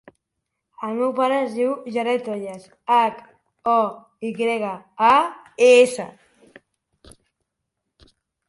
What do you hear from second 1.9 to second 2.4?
Jared